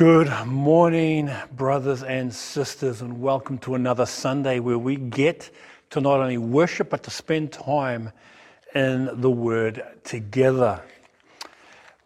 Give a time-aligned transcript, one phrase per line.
[0.00, 5.50] Good morning, brothers and sisters, and welcome to another Sunday where we get
[5.90, 8.10] to not only worship but to spend time
[8.74, 10.80] in the Word together.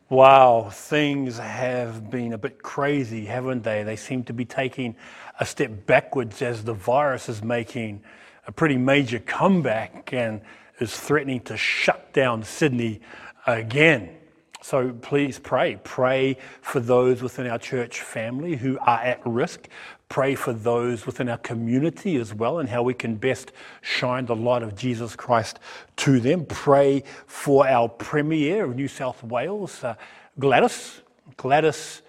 [0.09, 3.85] Wow, things have been a bit crazy, haven't they?
[3.85, 4.97] They seem to be taking
[5.39, 8.03] a step backwards as the virus is making
[8.49, 10.41] a pretty major comeback and
[10.81, 13.03] is threatening to shut down Sydney
[13.47, 14.17] again.
[14.65, 15.79] So please pray.
[15.85, 19.69] Pray for those within our church family who are at risk.
[20.09, 24.35] Pray for those within our community as well and how we can best shine the
[24.35, 25.59] light of Jesus Christ
[25.97, 26.47] to them.
[26.47, 29.97] Pray for our Premier of New South Wales, uh,
[30.39, 31.03] Gladys.
[31.37, 32.01] Gladys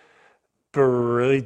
[0.72, 1.44] Ber- I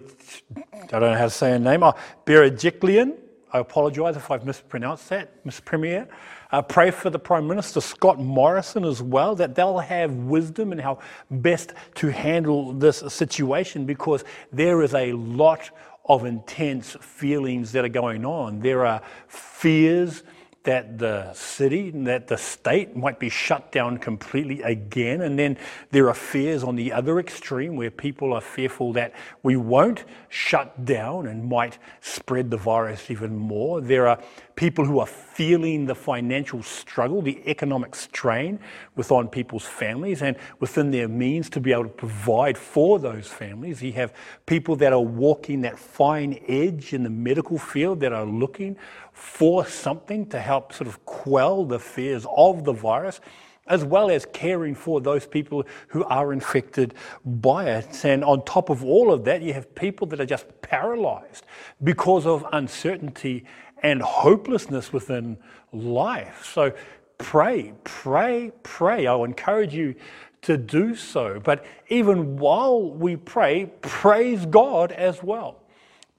[0.90, 1.82] don't know how to say her name.
[1.82, 3.18] Oh, Berejiklian.
[3.52, 6.08] I apologise if I've mispronounced that, Miss Premier.
[6.52, 10.80] Uh, pray for the Prime Minister, Scott Morrison, as well, that they'll have wisdom in
[10.80, 10.98] how
[11.30, 15.70] best to handle this situation because there is a lot
[16.06, 18.60] of intense feelings that are going on.
[18.62, 20.24] There are fears
[20.64, 25.22] that the city, and that the state might be shut down completely again.
[25.22, 25.58] And then
[25.92, 30.86] there are fears on the other extreme where people are fearful that we won't shut
[30.86, 33.80] down and might spread the virus even more.
[33.80, 34.20] There are
[34.56, 38.60] people who are feeling the financial struggle, the economic strain
[38.98, 43.82] within people's families and within their means to be able to provide for those families.
[43.82, 44.14] You have
[44.46, 48.76] people that are walking that fine edge in the medical field that are looking
[49.20, 53.20] for something to help sort of quell the fears of the virus
[53.68, 58.04] as well as caring for those people who are infected by it.
[58.06, 61.46] And on top of all of that, you have people that are just paralyzed
[61.84, 63.46] because of uncertainty
[63.84, 65.38] and hopelessness within
[65.72, 66.50] life.
[66.52, 66.74] So
[67.20, 69.06] pray, pray, pray.
[69.06, 69.96] I'll encourage you
[70.44, 71.40] to do so.
[71.44, 75.60] But even while we pray, praise God as well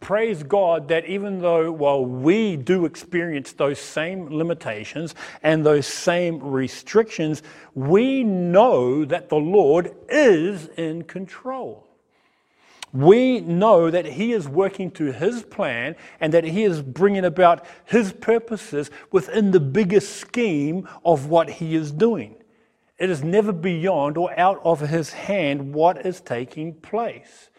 [0.01, 6.41] praise God that even though, while we do experience those same limitations and those same
[6.41, 7.43] restrictions,
[7.75, 11.87] we know that the Lord is in control.
[12.93, 17.65] We know that He is working to His plan and that He is bringing about
[17.85, 22.37] His purposes within the biggest scheme of what He is doing.
[22.99, 27.50] It is never beyond or out of His hand what is taking place.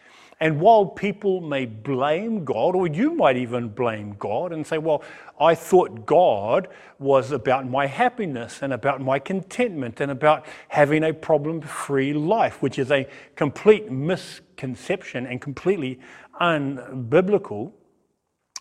[0.42, 5.04] And while people may blame God, or you might even blame God and say, Well,
[5.38, 6.66] I thought God
[6.98, 12.60] was about my happiness and about my contentment and about having a problem free life,
[12.60, 16.00] which is a complete misconception and completely
[16.40, 17.70] unbiblical.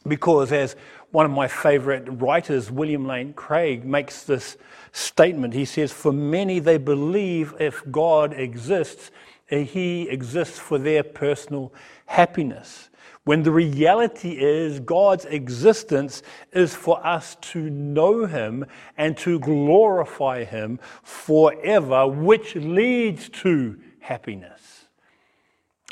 [0.07, 0.75] Because, as
[1.09, 4.55] one of my favorite writers, William Lane Craig, makes this
[4.91, 9.09] statement, he says, For many, they believe if God exists,
[9.51, 11.73] Uh, he exists for their personal
[12.05, 12.89] happiness.
[13.23, 16.23] When the reality is God's existence
[16.53, 18.65] is for us to know Him
[18.97, 24.87] and to glorify Him forever, which leads to happiness.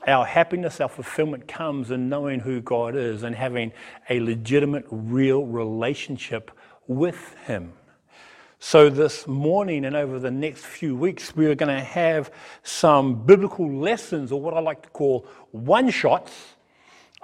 [0.07, 3.73] Our happiness, our fulfillment comes in knowing who God is and having
[4.09, 6.49] a legitimate, real relationship
[6.87, 7.73] with Him.
[8.61, 12.29] So, this morning and over the next few weeks, we are going to have
[12.61, 16.33] some biblical lessons, or what I like to call one shots,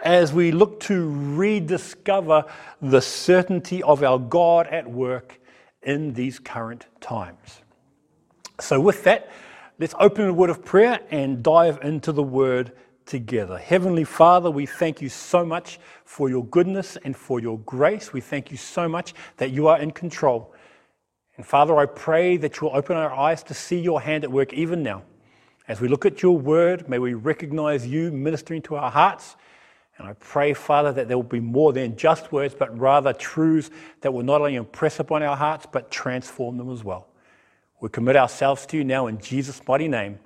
[0.01, 2.45] as we look to rediscover
[2.81, 5.41] the certainty of our God at work
[5.83, 7.59] in these current times.
[8.61, 9.29] So, with that,
[9.77, 12.71] let's open a word of prayer and dive into the word
[13.05, 13.57] together.
[13.57, 18.13] Heavenly Father, we thank you so much for your goodness and for your grace.
[18.13, 20.54] We thank you so much that you are in control.
[21.37, 24.53] And Father, I pray that you'll open our eyes to see your hand at work
[24.53, 25.03] even now.
[25.67, 29.35] As we look at your word, may we recognize you ministering to our hearts.
[29.97, 33.69] And I pray, Father, that there will be more than just words, but rather truths
[34.01, 37.07] that will not only impress upon our hearts, but transform them as well.
[37.81, 40.19] We commit ourselves to you now in Jesus' mighty name.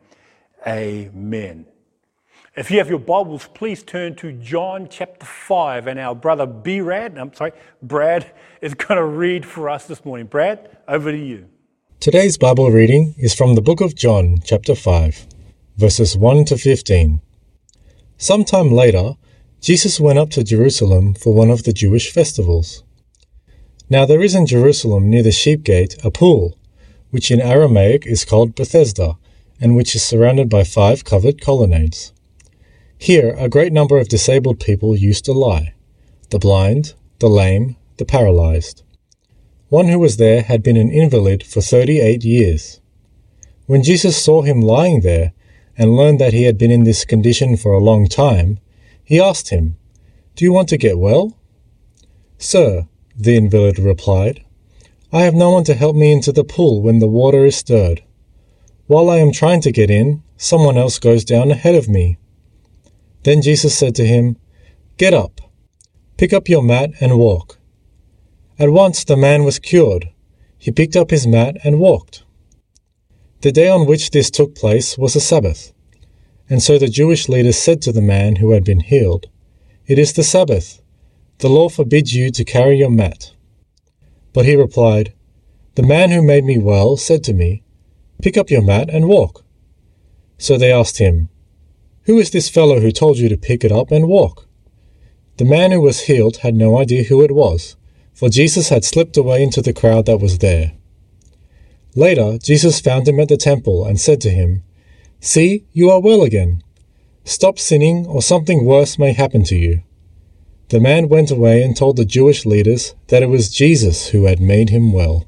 [0.67, 1.65] Amen.
[2.59, 7.17] If you have your Bibles, please turn to John chapter 5, and our brother Brad,
[7.17, 10.27] I'm sorry, Brad is going to read for us this morning.
[10.27, 11.47] Brad, over to you.
[12.01, 15.25] Today's Bible reading is from the book of John, chapter 5,
[15.77, 17.21] verses 1 to 15.
[18.17, 19.13] Sometime later,
[19.61, 22.83] Jesus went up to Jerusalem for one of the Jewish festivals.
[23.89, 26.57] Now there is in Jerusalem near the sheep gate a pool,
[27.09, 29.17] which in Aramaic is called Bethesda,
[29.61, 32.11] and which is surrounded by five covered colonnades.
[33.01, 35.73] Here, a great number of disabled people used to lie
[36.31, 38.83] the blind, the lame, the paralyzed.
[39.69, 42.81] One who was there had been an invalid for thirty eight years.
[43.67, 45.31] When Jesus saw him lying there,
[45.77, 48.59] and learned that he had been in this condition for a long time,
[49.01, 49.77] he asked him,
[50.35, 51.37] Do you want to get well?
[52.37, 54.43] Sir, the invalid replied,
[55.13, 58.03] I have no one to help me into the pool when the water is stirred.
[58.87, 62.17] While I am trying to get in, someone else goes down ahead of me.
[63.23, 64.37] Then Jesus said to him,
[64.97, 65.41] Get up,
[66.17, 67.59] pick up your mat and walk.
[68.57, 70.09] At once the man was cured.
[70.57, 72.23] He picked up his mat and walked.
[73.41, 75.71] The day on which this took place was a Sabbath.
[76.49, 79.27] And so the Jewish leaders said to the man who had been healed,
[79.85, 80.81] It is the Sabbath.
[81.37, 83.31] The law forbids you to carry your mat.
[84.33, 85.13] But he replied,
[85.75, 87.63] The man who made me well said to me,
[88.21, 89.45] Pick up your mat and walk.
[90.37, 91.29] So they asked him,
[92.09, 94.47] Who is this fellow who told you to pick it up and walk?
[95.37, 97.75] The man who was healed had no idea who it was,
[98.15, 100.71] for Jesus had slipped away into the crowd that was there.
[101.93, 104.63] Later, Jesus found him at the temple and said to him,
[105.19, 106.63] See, you are well again.
[107.25, 109.83] Stop sinning, or something worse may happen to you.
[110.69, 114.41] The man went away and told the Jewish leaders that it was Jesus who had
[114.41, 115.27] made him well.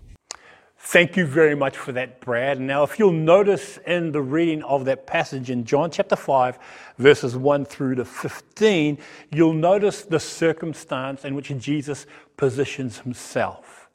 [0.91, 2.59] Thank you very much for that, Brad.
[2.59, 6.59] Now, if you'll notice in the reading of that passage in John chapter 5,
[6.97, 8.97] verses 1 through to 15,
[9.31, 13.87] you'll notice the circumstance in which Jesus positions himself.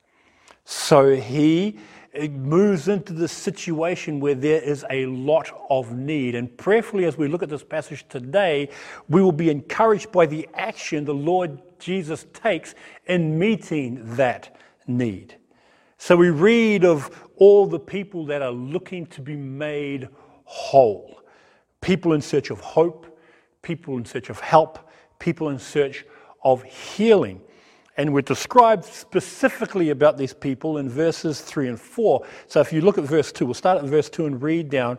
[0.64, 1.78] So he
[2.18, 6.34] uh, moves into this situation where there is a lot of need.
[6.34, 8.70] And prayerfully, as we look at this passage today,
[9.10, 14.56] we will be encouraged by the action the Lord Jesus takes in meeting that
[14.86, 15.36] need.
[15.98, 20.08] So we read of all the people that are looking to be made
[20.44, 21.16] whole
[21.86, 23.16] people in search of hope,
[23.62, 24.90] people in search of help,
[25.20, 26.04] people in search
[26.42, 27.40] of healing.
[27.96, 32.26] And we're described specifically about these people in verses 3 and 4.
[32.48, 34.98] So if you look at verse 2, we'll start at verse 2 and read down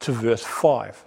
[0.00, 1.04] to verse 5.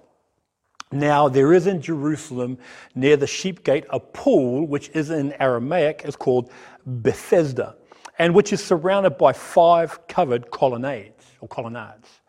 [0.91, 2.57] Now there is in Jerusalem
[2.93, 6.51] near the sheep gate a pool, which is in Aramaic, is called
[6.85, 7.77] Bethesda,
[8.21, 12.21] and which is surrounded by five covered colonnades or colonnades.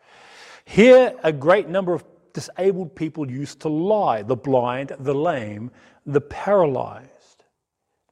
[0.65, 2.03] Here a great number of
[2.33, 5.69] disabled people used to lie the blind, the lame,
[6.07, 7.43] the paralyzed.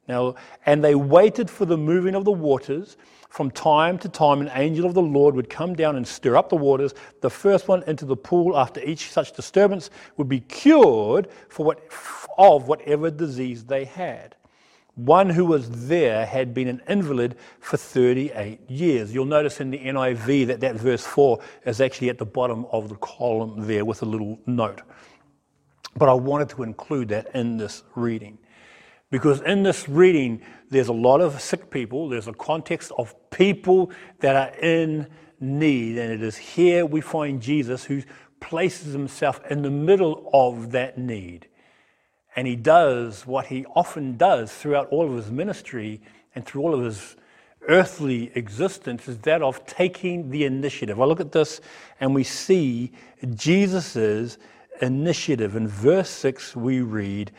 [0.06, 2.96] Now, and they waited for the moving of the waters.
[3.28, 6.50] From time to time, an angel of the Lord would come down and stir up
[6.50, 6.94] the waters.
[7.20, 11.80] The first one into the pool after each such disturbance would be cured for what,
[12.38, 14.36] of whatever disease they had.
[14.94, 19.14] One who was there had been an invalid for 38 years.
[19.14, 22.90] You'll notice in the NIV that that verse 4 is actually at the bottom of
[22.90, 24.82] the column there with a little note.
[25.96, 28.38] But I wanted to include that in this reading.
[29.10, 33.90] Because in this reading, there's a lot of sick people, there's a context of people
[34.20, 35.06] that are in
[35.40, 35.98] need.
[35.98, 38.02] And it is here we find Jesus who
[38.40, 41.48] places himself in the middle of that need.
[42.34, 46.00] And he does what he often does throughout all of his ministry
[46.34, 47.16] and through all of his
[47.68, 51.00] earthly existence is that of taking the initiative.
[51.00, 51.60] I look at this
[52.00, 52.92] and we see
[53.34, 54.38] Jesus'
[54.80, 55.54] initiative.
[55.56, 57.30] In verse 6, we read,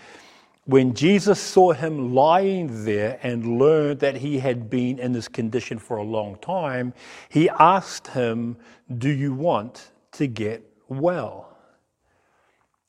[0.65, 5.77] when Jesus saw him lying there and learned that he had been in this condition
[5.77, 6.93] for a long time,
[7.27, 8.55] he asked him,
[8.97, 11.57] Do you want to get well?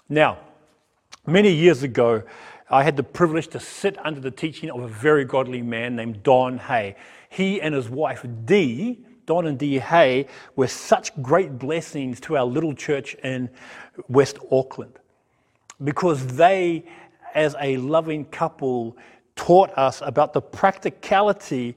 [0.08, 0.38] Now,
[1.26, 2.22] many years ago,
[2.70, 6.22] I had the privilege to sit under the teaching of a very godly man named
[6.22, 6.96] Don Hay.
[7.28, 10.26] He and his wife, Dee, Don and Dee Hay,
[10.56, 13.50] were such great blessings to our little church in
[14.08, 14.98] West Auckland
[15.82, 16.84] because they
[17.34, 18.96] as a loving couple,
[19.36, 21.76] taught us about the practicality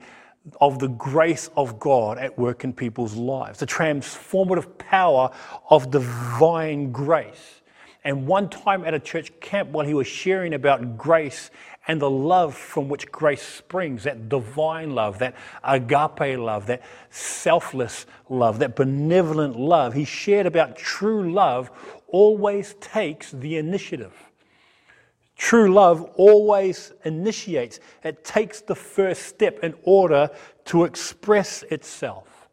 [0.62, 5.30] of the grace of God at work in people's lives, the transformative power
[5.70, 7.62] of divine grace.
[8.08, 11.52] And one time at a church camp, while he was sharing about grace
[11.90, 18.06] and the love from which grace springs, that divine love, that agape love, that selfless
[18.30, 21.70] love, that benevolent love, he shared about true love
[22.08, 24.14] always takes the initiative.
[25.36, 30.30] True love always initiates, it takes the first step in order
[30.64, 32.48] to express itself.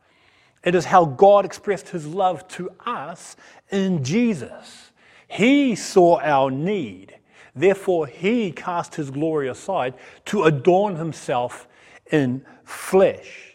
[0.64, 3.36] It is how God expressed his love to us
[3.70, 4.90] in Jesus.
[5.28, 7.16] He saw our need,
[7.54, 9.94] therefore, he cast his glory aside
[10.26, 11.66] to adorn himself
[12.10, 13.54] in flesh.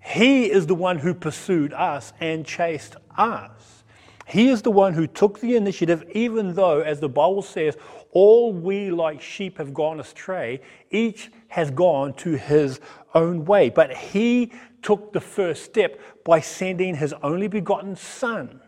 [0.00, 3.84] He is the one who pursued us and chased us.
[4.28, 7.76] He is the one who took the initiative, even though, as the Bible says,
[8.10, 10.60] all we like sheep have gone astray.
[10.90, 12.80] Each has gone to his
[13.14, 13.68] own way.
[13.68, 18.60] But he took the first step by sending his only begotten Son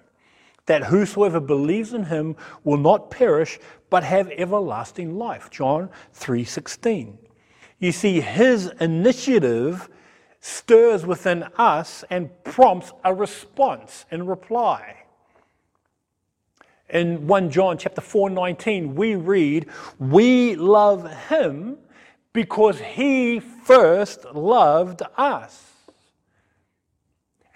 [0.68, 3.58] that whosoever believes in him will not perish
[3.90, 5.50] but have everlasting life.
[5.50, 7.18] John 3:16.
[7.78, 9.88] You see his initiative
[10.40, 15.04] stirs within us and prompts a response and reply.
[16.90, 19.66] In 1 John chapter 4:19 we read,
[19.98, 21.78] "We love him
[22.32, 25.67] because he first loved us."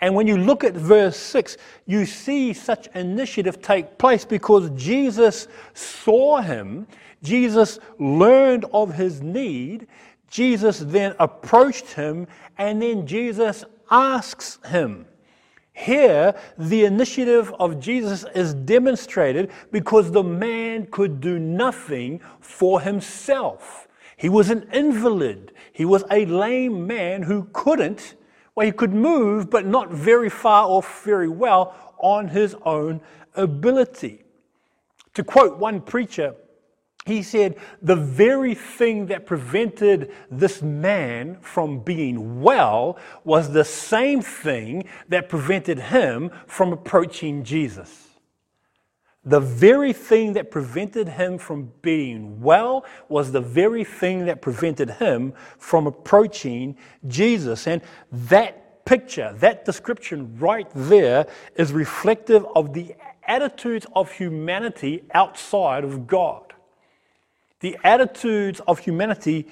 [0.02, 1.56] And when you look at verse 6,
[1.86, 6.88] you see such initiative take place because Jesus saw him,
[7.22, 9.86] Jesus learned of his need,
[10.28, 12.26] Jesus then approached him,
[12.58, 15.06] and then Jesus asks him.
[15.72, 23.86] Here, the initiative of Jesus is demonstrated because the man could do nothing for himself.
[24.16, 25.52] He was an invalid.
[25.72, 28.16] He was a lame man who couldn't
[28.54, 33.00] well, he could move, but not very far or very well on his own
[33.34, 34.24] ability.
[35.14, 36.34] To quote one preacher,
[37.06, 44.22] he said, The very thing that prevented this man from being well was the same
[44.22, 48.11] thing that prevented him from approaching Jesus.
[49.24, 54.90] The very thing that prevented him from being well was the very thing that prevented
[54.90, 56.76] him from approaching
[57.06, 57.68] Jesus.
[57.68, 65.84] And that picture, that description right there is reflective of the attitudes of humanity outside
[65.84, 66.52] of God.
[67.60, 69.46] The attitudes of humanity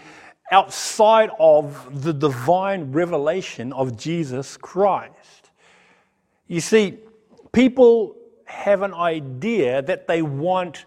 [0.51, 5.51] outside of the divine revelation of Jesus Christ.
[6.49, 6.99] You see,
[7.53, 8.17] people
[8.51, 10.85] have an idea that they want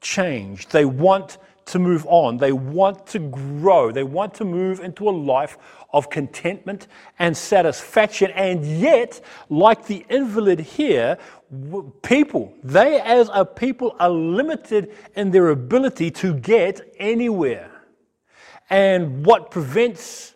[0.00, 0.68] change.
[0.68, 2.36] They want to move on.
[2.36, 3.90] They want to grow.
[3.90, 5.56] They want to move into a life
[5.92, 8.30] of contentment and satisfaction.
[8.32, 11.18] And yet, like the invalid here,
[12.02, 17.70] people, they as a people are limited in their ability to get anywhere.
[18.68, 20.34] And what prevents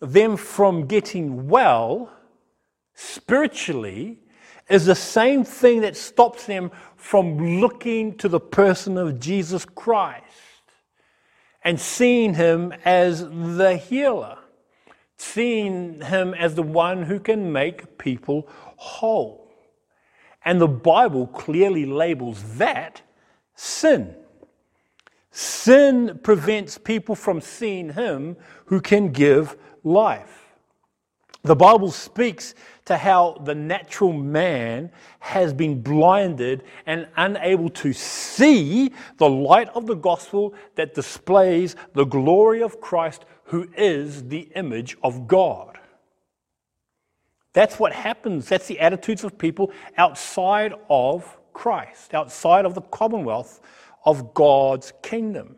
[0.00, 2.10] them from getting well
[2.94, 4.18] spiritually
[4.68, 10.24] is the same thing that stops them from looking to the person of Jesus Christ
[11.64, 14.38] and seeing him as the healer,
[15.16, 19.50] seeing him as the one who can make people whole.
[20.44, 23.02] And the Bible clearly labels that
[23.54, 24.14] sin.
[25.30, 30.48] Sin prevents people from seeing him who can give life.
[31.42, 32.54] The Bible speaks
[32.88, 34.90] to how the natural man
[35.20, 42.04] has been blinded and unable to see the light of the gospel that displays the
[42.04, 45.78] glory of Christ, who is the image of God.
[47.52, 48.48] That's what happens.
[48.48, 53.60] That's the attitudes of people outside of Christ, outside of the commonwealth
[54.06, 55.56] of God's kingdom.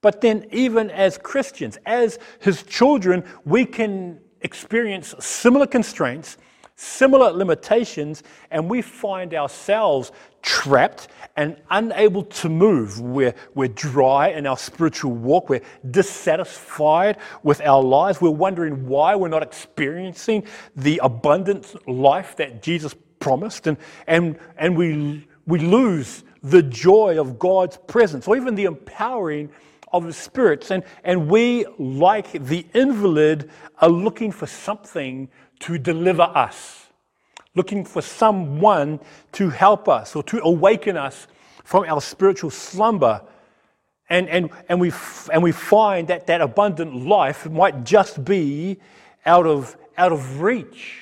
[0.00, 6.36] But then, even as Christians, as his children, we can experience similar constraints,
[6.76, 10.12] similar limitations, and we find ourselves
[10.42, 13.00] trapped and unable to move.
[13.00, 15.48] We're, we're dry in our spiritual walk.
[15.48, 18.20] We're dissatisfied with our lives.
[18.20, 23.66] We're wondering why we're not experiencing the abundant life that Jesus promised.
[23.66, 29.50] And, and, and we, we lose the joy of God's presence or even the empowering
[29.94, 30.70] of the spirits.
[30.70, 33.48] And, and we, like the invalid,
[33.80, 35.28] are looking for something
[35.60, 36.88] to deliver us,
[37.54, 39.00] looking for someone
[39.32, 41.28] to help us or to awaken us
[41.62, 43.22] from our spiritual slumber.
[44.10, 44.92] And, and, and, we,
[45.32, 48.78] and we find that that abundant life might just be
[49.24, 51.00] out of, out of reach.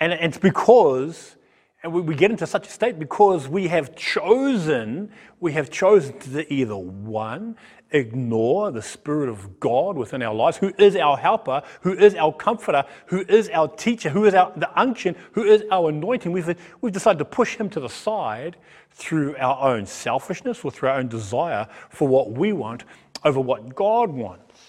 [0.00, 1.36] And it's because
[1.82, 6.18] and we, we get into such a state because we have chosen, we have chosen
[6.18, 7.56] to either one,
[7.90, 12.32] ignore the Spirit of God within our lives, who is our helper, who is our
[12.32, 16.32] comforter, who is our teacher, who is our the unction, who is our anointing.
[16.32, 18.56] We've, we've decided to push him to the side
[18.90, 22.84] through our own selfishness or through our own desire for what we want
[23.24, 24.60] over what God wants.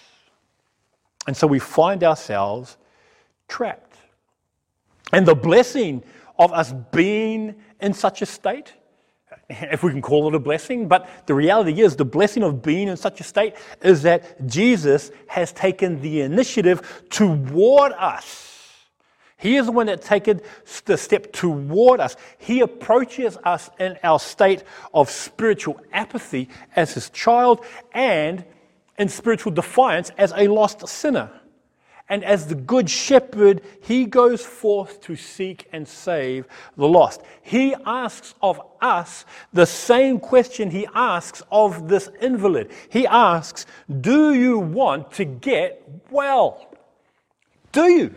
[1.28, 2.78] And so we find ourselves
[3.48, 3.98] trapped.
[5.12, 6.04] And the blessing
[6.40, 8.74] of us being in such a state,
[9.50, 10.88] if we can call it a blessing.
[10.88, 15.12] But the reality is, the blessing of being in such a state is that Jesus
[15.28, 18.48] has taken the initiative toward us.
[19.38, 20.42] He is the one that taken
[20.86, 22.18] the step toward us.
[22.40, 28.44] He approaches us in our state of spiritual apathy as his child and
[28.98, 31.39] in spiritual defiance as a lost sinner.
[32.10, 37.22] And as the good shepherd, he goes forth to seek and save the lost.
[37.44, 42.72] He asks of us the same question he asks of this invalid.
[42.90, 43.68] He asks,
[44.02, 46.74] Do you want to get well?
[47.72, 48.16] Do you?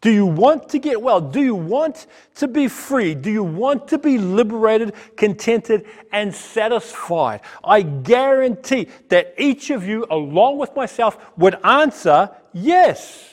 [0.00, 1.20] Do you want to get well?
[1.20, 3.14] Do you want to be free?
[3.16, 7.40] Do you want to be liberated, contented, and satisfied?
[7.64, 13.28] I guarantee that each of you, along with myself, would answer yes.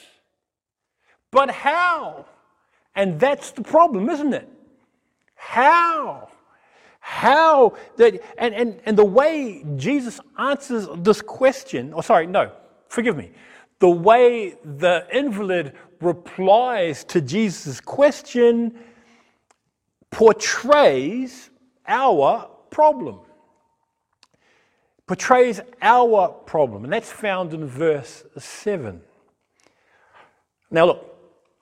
[1.31, 2.25] But how?
[2.95, 4.49] And that's the problem, isn't it?
[5.35, 6.29] How?
[6.99, 12.51] How that and, and, and the way Jesus answers this question, or oh, sorry, no,
[12.89, 13.31] forgive me.
[13.79, 18.79] The way the invalid replies to Jesus' question
[20.09, 21.49] portrays
[21.87, 23.19] our problem.
[25.07, 29.01] Portrays our problem, and that's found in verse 7.
[30.71, 31.15] Now, look,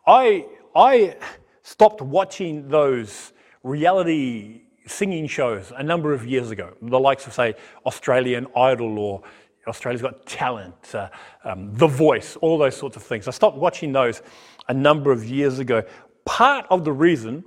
[0.07, 1.17] I, I
[1.61, 3.33] stopped watching those
[3.63, 9.23] reality singing shows a number of years ago, the likes of, say, Australian Idol or
[9.67, 11.09] Australia's Got Talent, uh,
[11.43, 13.27] um, The Voice, all those sorts of things.
[13.27, 14.21] I stopped watching those
[14.67, 15.83] a number of years ago.
[16.25, 17.43] Part of the reason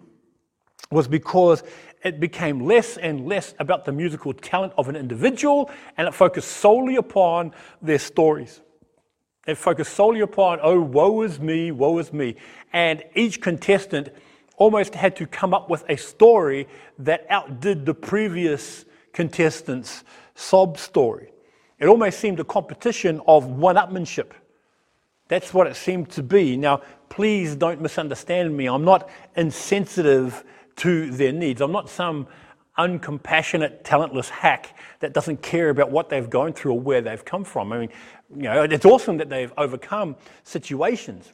[0.90, 1.62] was because
[2.02, 6.48] it became less and less about the musical talent of an individual and it focused
[6.48, 7.52] solely upon
[7.82, 8.60] their stories.
[9.46, 12.36] It focused solely upon, oh, woe is me, woe is me.
[12.72, 14.10] And each contestant
[14.56, 16.66] almost had to come up with a story
[16.98, 21.32] that outdid the previous contestant's sob story.
[21.78, 24.32] It almost seemed a competition of one upmanship.
[25.28, 26.56] That's what it seemed to be.
[26.56, 28.66] Now, please don't misunderstand me.
[28.66, 30.44] I'm not insensitive
[30.76, 31.60] to their needs.
[31.60, 32.26] I'm not some
[32.78, 37.44] uncompassionate, talentless hack that doesn't care about what they've gone through or where they've come
[37.44, 37.72] from.
[37.72, 37.88] I mean,
[38.34, 41.32] you know, it's awesome that they've overcome situations.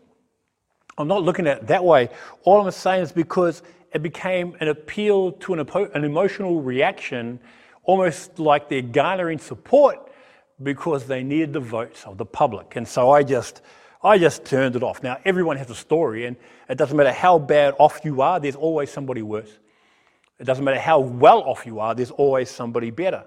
[0.99, 2.11] I'm not looking at it that way.
[2.45, 7.41] All I'm saying is because it became an appeal to an, an emotional reaction,
[7.85, 10.11] almost like they're garnering support
[10.63, 12.77] because they needed the votes of the public.
[12.77, 13.63] And so I just,
[14.03, 15.03] I just turned it off.
[15.03, 16.37] Now, everyone has a story, and
[16.69, 19.59] it doesn't matter how bad off you are, there's always somebody worse.
[20.39, 23.25] It doesn't matter how well off you are, there's always somebody better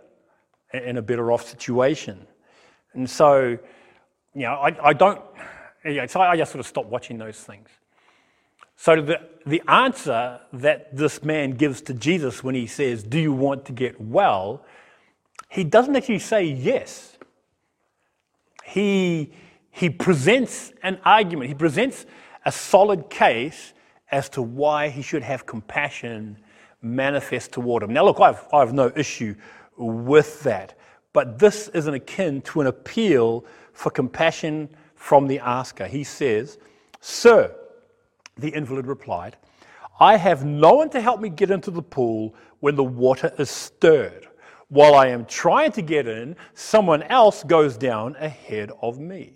[0.73, 2.27] in a better off situation.
[2.93, 3.57] And so,
[4.33, 5.21] you know, I, I don't,
[5.85, 7.69] yeah, so I just sort of stopped watching those things.
[8.75, 13.31] So the, the answer that this man gives to Jesus when he says, Do you
[13.31, 14.65] want to get well?
[15.47, 17.15] He doesn't actually say yes
[18.65, 19.31] he,
[19.75, 22.05] he presents an argument, he presents
[22.45, 23.73] a solid case
[24.09, 26.37] as to why he should have compassion
[26.81, 27.91] manifest toward him.
[27.91, 29.35] Now, look, I've, I have no issue
[29.75, 30.79] with that,
[31.11, 35.87] but this isn't akin to an appeal for compassion from the asker.
[35.87, 36.57] He says,
[37.01, 37.53] Sir,
[38.37, 39.35] the invalid replied,
[39.99, 43.49] I have no one to help me get into the pool when the water is
[43.49, 44.29] stirred.
[44.69, 49.34] While I am trying to get in, someone else goes down ahead of me.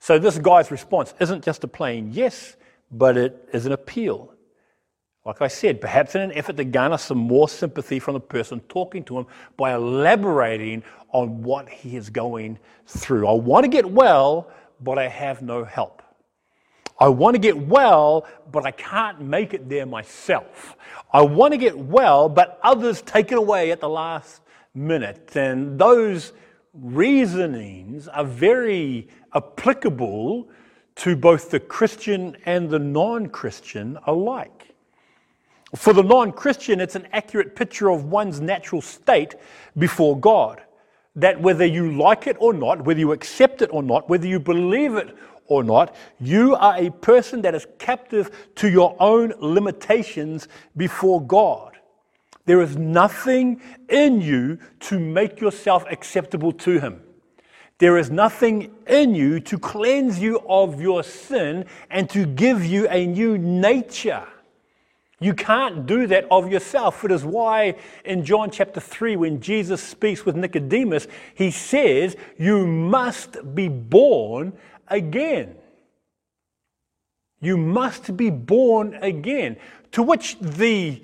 [0.00, 2.56] So this guy's response isn't just a plain yes,
[2.90, 4.34] but it is an appeal.
[5.26, 8.60] Like I said, perhaps in an effort to garner some more sympathy from the person
[8.60, 9.26] talking to him
[9.58, 10.82] by elaborating
[11.12, 13.28] on what he is going through.
[13.28, 16.02] I want to get well, but I have no help.
[16.98, 20.76] I want to get well, but I can't make it there myself.
[21.12, 24.40] I want to get well, but others take it away at the last
[24.74, 25.36] minute.
[25.36, 26.32] And those
[26.72, 30.48] reasonings are very applicable
[30.96, 34.74] to both the Christian and the non Christian alike.
[35.74, 39.34] For the non Christian, it's an accurate picture of one's natural state
[39.78, 40.62] before God.
[41.16, 44.38] That whether you like it or not, whether you accept it or not, whether you
[44.38, 50.48] believe it or not, you are a person that is captive to your own limitations
[50.76, 51.69] before God.
[52.50, 57.00] There is nothing in you to make yourself acceptable to Him.
[57.78, 62.88] There is nothing in you to cleanse you of your sin and to give you
[62.88, 64.26] a new nature.
[65.20, 67.04] You can't do that of yourself.
[67.04, 72.66] It is why in John chapter 3, when Jesus speaks with Nicodemus, he says, You
[72.66, 74.54] must be born
[74.88, 75.54] again.
[77.40, 79.56] You must be born again.
[79.92, 81.00] To which the,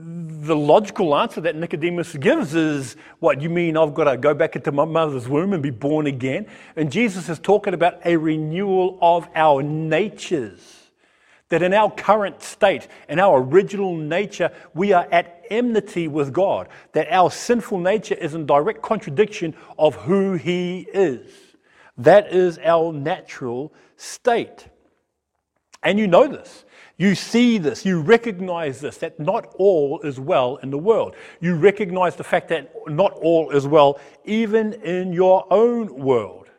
[0.00, 4.54] the logical answer that Nicodemus gives is, What, you mean I've got to go back
[4.54, 6.46] into my mother's womb and be born again?
[6.76, 10.60] And Jesus is talking about a renewal of our natures.
[11.48, 16.68] That in our current state, in our original nature, we are at enmity with God.
[16.92, 21.26] That our sinful nature is in direct contradiction of who He is.
[21.96, 24.68] That is our natural state.
[25.82, 26.64] And you know this.
[26.98, 31.14] You see this, you recognize this, that not all is well in the world.
[31.40, 36.50] You recognize the fact that not all is well even in your own world.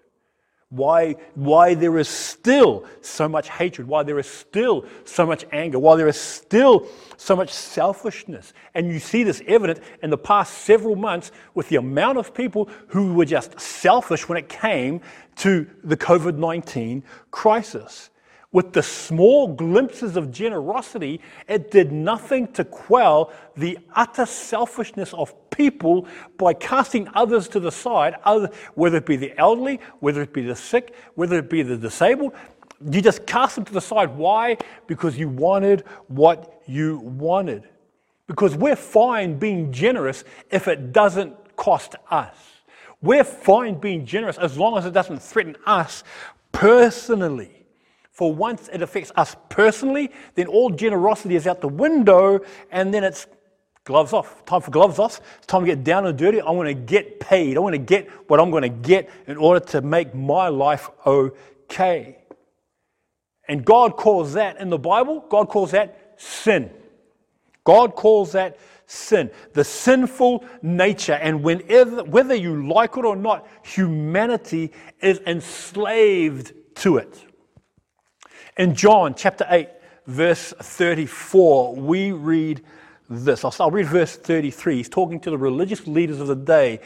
[0.70, 5.78] Why, why there is still so much hatred, why there is still so much anger,
[5.78, 8.54] why there is still so much selfishness.
[8.76, 12.70] And you see this evident in the past several months with the amount of people
[12.88, 15.02] who were just selfish when it came
[15.38, 18.12] to the COVID 19 crisis.
[18.52, 25.36] With the small glimpses of generosity, it did nothing to quell the utter selfishness of
[25.52, 26.08] people
[26.38, 28.16] by casting others to the side,
[28.74, 32.34] whether it be the elderly, whether it be the sick, whether it be the disabled.
[32.90, 34.18] You just cast them to the side.
[34.18, 34.58] Why?
[34.88, 37.70] Because you wanted what you wanted.
[38.26, 42.36] Because we're fine being generous if it doesn't cost us.
[43.02, 46.04] We're fine being generous as long as it doesn't threaten us
[46.52, 47.59] personally.
[48.20, 53.06] For once it affects us personally, then all generosity is out the window, and then
[53.06, 53.28] it's
[53.86, 54.44] gloves off.
[54.44, 55.22] Time for gloves off.
[55.38, 56.42] It's time to get down and dirty.
[56.42, 57.56] I want to get paid.
[57.56, 60.90] I want to get what I'm going to get in order to make my life
[61.06, 62.18] okay.
[63.48, 66.72] And God calls that in the Bible, God calls that sin.
[67.64, 71.14] God calls that sin, the sinful nature.
[71.14, 77.29] And whenever, whether you like it or not, humanity is enslaved to it.
[78.58, 79.70] In John chapter 8,
[80.08, 82.62] verse 34, we read
[83.10, 83.46] this.
[83.46, 84.78] I'll, I'll read verse 33.
[84.78, 86.82] He's talking to the religious leaders of the day.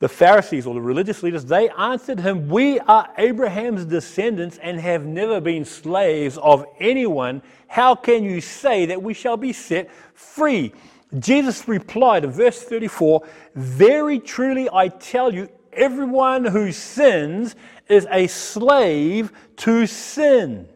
[0.00, 5.04] The Pharisees or the religious leaders, they answered him, We are Abraham's descendants and have
[5.04, 7.42] never been slaves of anyone.
[7.66, 10.72] How can you say that we shall be set free?
[11.18, 17.56] Jesus replied in verse 34 Very truly I tell you, everyone who sins
[17.88, 20.68] is a slave to sin.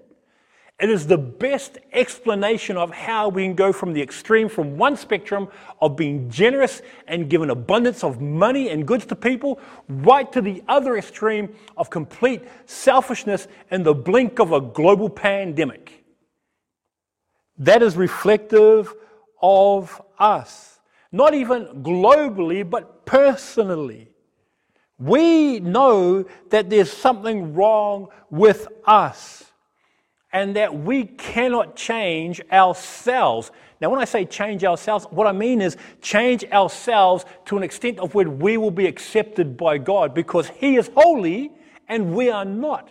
[0.82, 4.96] It is the best explanation of how we can go from the extreme, from one
[4.96, 5.46] spectrum
[5.80, 10.60] of being generous and giving abundance of money and goods to people, right to the
[10.66, 16.02] other extreme of complete selfishness in the blink of a global pandemic.
[17.58, 18.92] That is reflective
[19.40, 20.80] of us,
[21.12, 24.08] not even globally, but personally.
[24.98, 29.44] We know that there's something wrong with us
[30.32, 33.50] and that we cannot change ourselves.
[33.80, 37.98] Now, when I say change ourselves, what I mean is change ourselves to an extent
[37.98, 41.52] of where we will be accepted by God because He is holy
[41.88, 42.88] and we are not.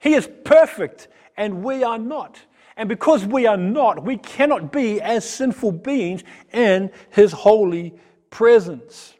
[0.00, 2.40] He is perfect and we are not.
[2.76, 7.94] And because we are not, we cannot be as sinful beings in His holy
[8.30, 9.14] presence.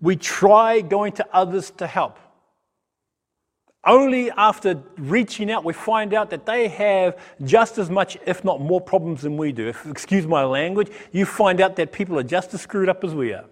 [0.00, 2.18] We try going to others to help.
[3.84, 8.60] Only after reaching out, we find out that they have just as much, if not
[8.60, 9.68] more, problems than we do.
[9.68, 13.14] If, excuse my language, you find out that people are just as screwed up as
[13.14, 13.46] we are.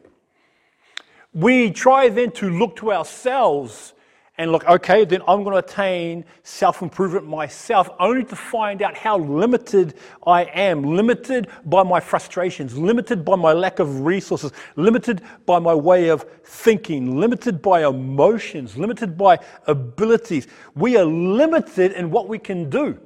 [1.32, 3.94] We try then to look to ourselves
[4.38, 8.96] and look, okay, then I'm going to attain self improvement myself, only to find out
[8.96, 15.22] how limited I am, limited by my frustrations, limited by my lack of resources, limited
[15.44, 20.46] by my way of thinking, limited by emotions, limited by abilities.
[20.76, 22.96] We are limited in what we can do.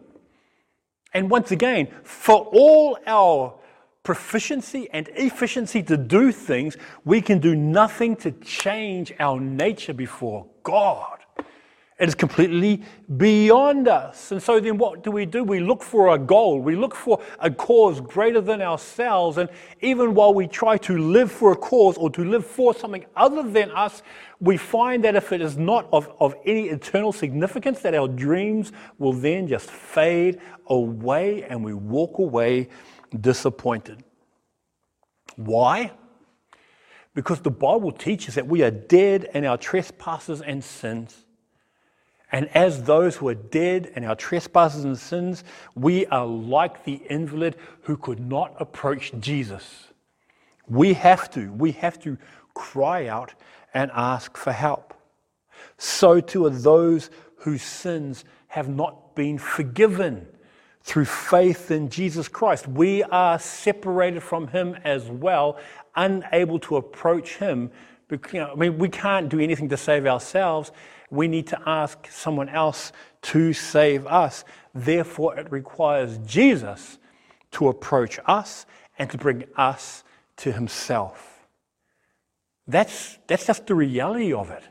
[1.14, 3.54] And once again, for all our
[4.02, 10.46] proficiency and efficiency to do things, we can do nothing to change our nature before
[10.62, 11.21] God.
[11.98, 12.82] It is completely
[13.16, 14.32] beyond us.
[14.32, 15.44] And so then what do we do?
[15.44, 16.60] We look for a goal.
[16.60, 19.38] We look for a cause greater than ourselves.
[19.38, 19.48] And
[19.82, 23.42] even while we try to live for a cause or to live for something other
[23.42, 24.02] than us,
[24.40, 28.72] we find that if it is not of, of any eternal significance, that our dreams
[28.98, 32.68] will then just fade away and we walk away
[33.20, 34.02] disappointed.
[35.36, 35.92] Why?
[37.14, 41.26] Because the Bible teaches that we are dead in our trespasses and sins.
[42.32, 47.02] And as those who are dead in our trespasses and sins, we are like the
[47.10, 49.88] invalid who could not approach Jesus.
[50.66, 52.16] We have to, we have to
[52.54, 53.34] cry out
[53.74, 54.94] and ask for help.
[55.76, 60.26] So too are those whose sins have not been forgiven
[60.82, 62.66] through faith in Jesus Christ.
[62.66, 65.58] We are separated from Him as well,
[65.96, 67.70] unable to approach Him.
[68.10, 70.72] I mean, we can't do anything to save ourselves
[71.12, 74.44] we need to ask someone else to save us.
[74.74, 76.98] Therefore, it requires Jesus
[77.52, 78.66] to approach us
[78.98, 80.04] and to bring us
[80.38, 81.46] to himself.
[82.66, 84.62] That's, that's just the reality of it.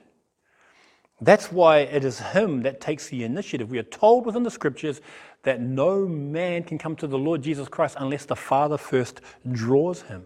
[1.22, 3.70] That's why it is Him that takes the initiative.
[3.70, 5.02] We are told within the scriptures
[5.44, 10.02] that no man can come to the Lord Jesus Christ unless the Father first draws
[10.02, 10.26] him.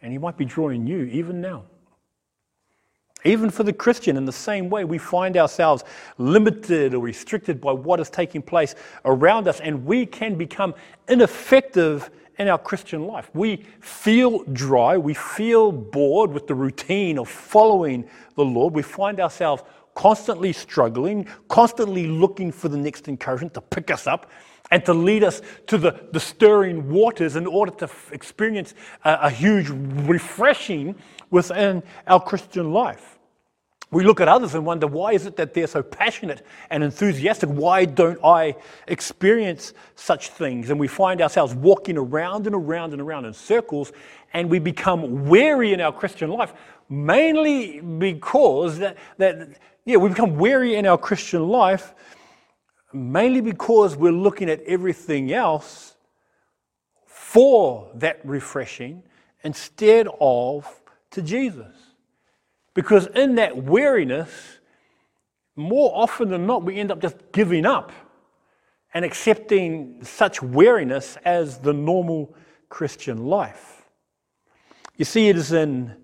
[0.00, 1.64] And He might be drawing you even now.
[3.24, 5.84] Even for the Christian, in the same way, we find ourselves
[6.18, 10.74] limited or restricted by what is taking place around us, and we can become
[11.08, 13.28] ineffective in our Christian life.
[13.34, 18.74] We feel dry, we feel bored with the routine of following the Lord.
[18.74, 24.30] We find ourselves constantly struggling, constantly looking for the next encouragement to pick us up
[24.70, 29.18] and to lead us to the, the stirring waters in order to f- experience a,
[29.22, 30.94] a huge refreshing
[31.30, 33.18] within our Christian life.
[33.90, 37.48] We look at others and wonder, why is it that they're so passionate and enthusiastic?
[37.48, 40.68] Why don't I experience such things?
[40.68, 43.92] And we find ourselves walking around and around and around in circles,
[44.34, 46.52] and we become weary in our Christian life,
[46.90, 51.94] mainly because that, that yeah, we become weary in our Christian life,
[52.92, 55.94] mainly because we're looking at everything else
[57.06, 59.02] for that refreshing
[59.42, 61.74] instead of to Jesus.
[62.74, 64.30] Because in that weariness,
[65.56, 67.92] more often than not, we end up just giving up
[68.94, 72.34] and accepting such weariness as the normal
[72.68, 73.82] Christian life.
[74.96, 75.96] You see, it is in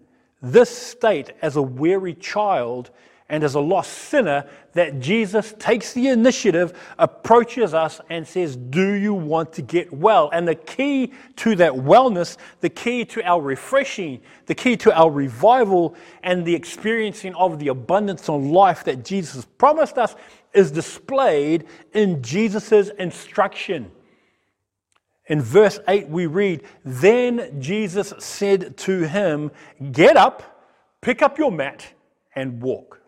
[0.43, 2.91] this state as a weary child
[3.29, 8.93] and as a lost sinner that Jesus takes the initiative, approaches us, and says, Do
[8.93, 10.29] you want to get well?
[10.33, 15.11] And the key to that wellness, the key to our refreshing, the key to our
[15.11, 20.15] revival, and the experiencing of the abundance of life that Jesus promised us
[20.53, 23.91] is displayed in Jesus' instruction.
[25.29, 29.51] In verse 8, we read, Then Jesus said to him,
[29.93, 30.69] Get up,
[31.01, 31.87] pick up your mat,
[32.35, 33.01] and walk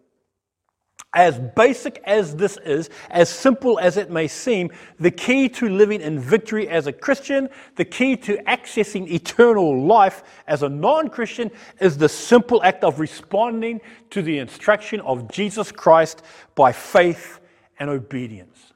[1.17, 6.03] as basic as this is, as simple as it may seem, the key to living
[6.03, 11.51] in victory as a Christian, the key to accessing eternal life as a non Christian,
[11.81, 16.23] is the simple act of responding to the instruction of Jesus Christ
[16.55, 17.41] by faith
[17.79, 18.75] and obedience.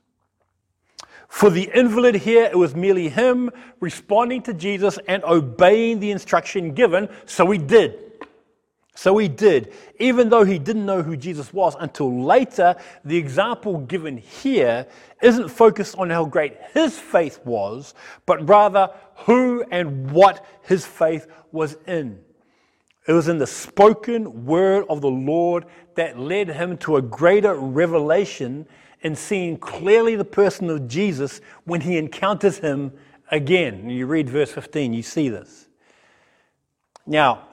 [1.29, 3.51] For the invalid here, it was merely him
[3.81, 8.10] responding to Jesus and obeying the instruction given, so he did.
[9.01, 12.77] So he did, even though he didn't know who Jesus was until later.
[13.03, 14.87] The example given here
[15.23, 17.95] isn't focused on how great his faith was,
[18.27, 18.91] but rather
[19.25, 22.21] who and what his faith was in.
[23.09, 27.55] It was in the spoken word of the Lord that led him to a greater
[27.55, 28.67] revelation
[29.01, 32.93] in seeing clearly the person of Jesus when he encounters him
[33.31, 33.89] again.
[33.89, 35.69] You read verse 15, you see this.
[37.07, 37.47] Now,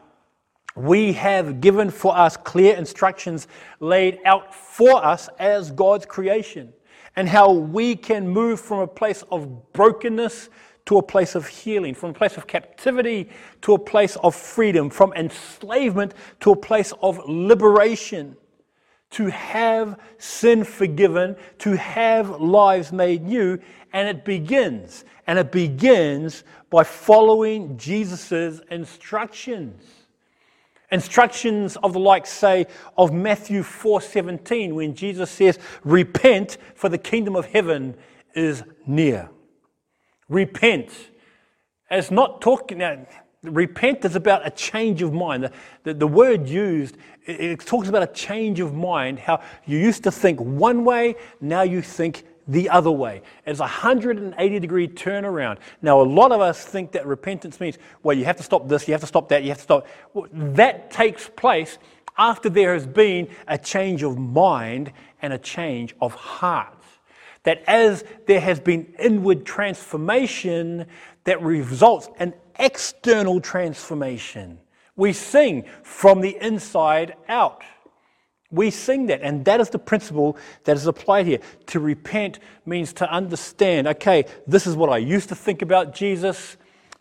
[0.77, 3.47] we have given for us clear instructions
[3.79, 6.71] laid out for us as God's creation
[7.15, 10.49] and how we can move from a place of brokenness
[10.85, 13.29] to a place of healing, from a place of captivity
[13.61, 18.37] to a place of freedom, from enslavement to a place of liberation,
[19.09, 23.59] to have sin forgiven, to have lives made new.
[23.93, 30.06] And it begins, and it begins by following Jesus' instructions.
[30.91, 32.65] Instructions of the like, say,
[32.97, 37.95] of Matthew 4:17, when Jesus says, Repent, for the kingdom of heaven
[38.33, 39.29] is near.
[40.29, 40.91] Repent.
[41.91, 43.05] It's not talking now,
[43.43, 45.43] repent is about a change of mind.
[45.43, 45.51] The,
[45.83, 50.03] the, the word used, it, it talks about a change of mind, how you used
[50.03, 53.21] to think one way, now you think the other way.
[53.45, 55.57] It's a 180 degree turnaround.
[55.81, 58.87] Now, a lot of us think that repentance means, well, you have to stop this,
[58.87, 59.87] you have to stop that, you have to stop.
[60.13, 61.77] Well, that takes place
[62.17, 66.73] after there has been a change of mind and a change of heart.
[67.43, 70.85] That as there has been inward transformation,
[71.25, 74.59] that results in external transformation.
[74.95, 77.61] We sing from the inside out.
[78.49, 81.39] We sing that, and that is the principle that is applied here.
[81.67, 86.55] To repent means to understand okay, this is what I used to think about Jesus.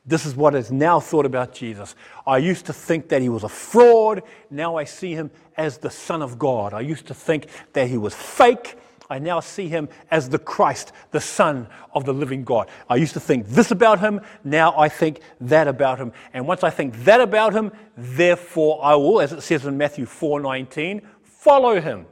[0.05, 1.97] This is what is now thought about Jesus.
[2.27, 4.23] I used to think that he was a fraud.
[4.51, 6.73] Now I see him as the Son of God.
[6.73, 8.77] I used to think that he was fake.
[9.09, 12.69] I now see him as the Christ, the Son of the living God.
[12.89, 14.21] I used to think this about him.
[14.45, 16.13] Now I think that about him.
[16.33, 20.07] And once I think that about him, therefore I will, as it says in Matthew
[20.07, 21.03] 4 19,
[21.47, 22.07] follow him.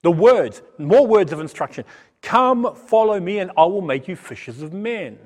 [0.00, 1.84] The words, more words of instruction.
[2.22, 5.18] Come, follow me, and I will make you fishers of men.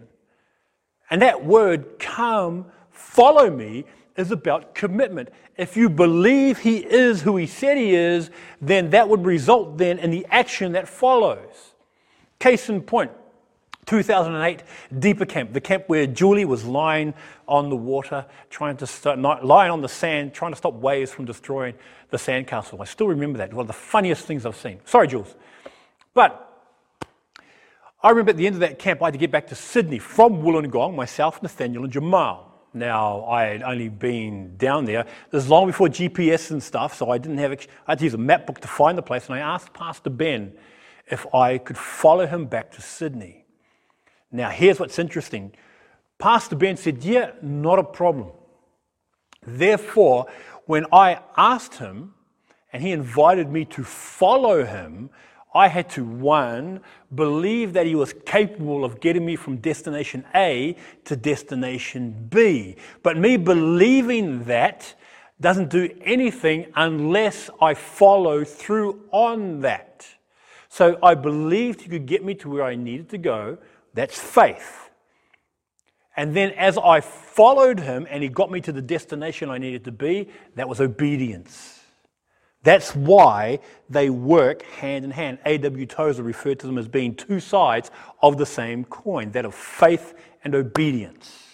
[1.10, 3.84] And that word, come, follow me,
[4.16, 5.28] is about commitment.
[5.56, 10.00] If you believe he is who he said he is, then that would result then
[10.00, 11.74] in the action that follows.
[12.40, 13.12] Case in point,
[13.90, 14.62] 2008
[15.00, 17.12] Deeper Camp, the camp where Julie was lying
[17.48, 21.24] on the water, trying to start, lying on the sand, trying to stop waves from
[21.24, 21.74] destroying
[22.10, 22.80] the sandcastle.
[22.80, 23.52] I still remember that.
[23.52, 24.78] One of the funniest things I've seen.
[24.84, 25.34] Sorry, Jules.
[26.14, 26.46] But
[28.00, 29.98] I remember at the end of that camp, I had to get back to Sydney
[29.98, 32.46] from Wollongong, myself, Nathaniel, and Jamal.
[32.72, 35.04] Now, I had only been down there.
[35.32, 37.50] This is long before GPS and stuff, so I didn't have,
[37.88, 40.10] I had to use a map book to find the place, and I asked Pastor
[40.10, 40.52] Ben
[41.08, 43.39] if I could follow him back to Sydney.
[44.32, 45.52] Now, here's what's interesting.
[46.18, 48.30] Pastor Ben said, Yeah, not a problem.
[49.46, 50.26] Therefore,
[50.66, 52.14] when I asked him
[52.72, 55.10] and he invited me to follow him,
[55.52, 56.80] I had to, one,
[57.12, 62.76] believe that he was capable of getting me from destination A to destination B.
[63.02, 64.94] But me believing that
[65.40, 70.06] doesn't do anything unless I follow through on that.
[70.68, 73.58] So I believed he could get me to where I needed to go.
[73.94, 74.90] That's faith.
[76.16, 79.84] And then as I followed him and he got me to the destination I needed
[79.84, 81.80] to be, that was obedience.
[82.62, 85.38] That's why they work hand in hand.
[85.46, 85.86] A.W.
[85.86, 87.90] Tozer referred to them as being two sides
[88.22, 91.46] of the same coin that of faith and obedience.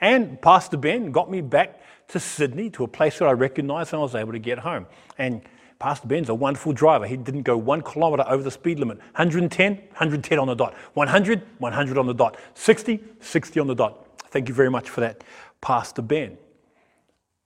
[0.00, 4.00] And Pastor Ben got me back to Sydney to a place that I recognized and
[4.00, 4.86] I was able to get home.
[5.18, 5.42] And
[5.78, 7.06] Pastor Ben's a wonderful driver.
[7.06, 8.98] He didn't go one kilometer over the speed limit.
[8.98, 10.74] 110, 110 on the dot.
[10.94, 12.36] 100, 100 on the dot.
[12.54, 14.06] 60, 60 on the dot.
[14.30, 15.22] Thank you very much for that,
[15.60, 16.36] Pastor Ben.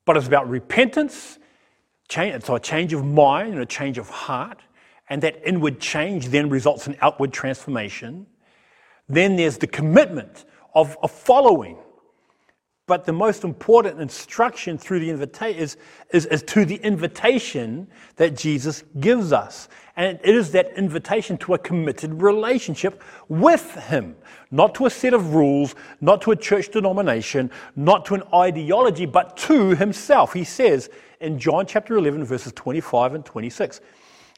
[0.05, 1.38] But it's about repentance
[2.12, 4.61] Change, so a change of mind and a change of heart,
[5.09, 8.27] and that inward change then results in outward transformation.
[9.09, 11.79] Then there's the commitment of, of following.
[12.87, 15.77] But the most important instruction through the invitation is,
[16.11, 19.68] is, is to the invitation that Jesus gives us.
[19.97, 24.16] And it is that invitation to a committed relationship with Him,
[24.51, 29.07] not to a set of rules, not to a church denomination, not to an ideology,
[29.07, 30.33] but to Himself.
[30.33, 30.90] He says
[31.21, 33.81] in John chapter 11, verses 25 and 26,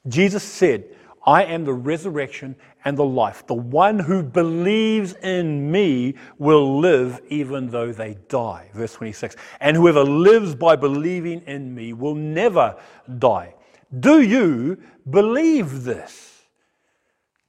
[0.07, 0.85] Jesus said,
[1.27, 3.47] I am the resurrection and the life.
[3.47, 8.69] The one who believes in me will live even though they die.
[8.75, 9.37] Verse 26.
[9.61, 12.77] And whoever lives by believing in me will never
[13.19, 13.55] die.
[14.01, 16.43] Do you believe this?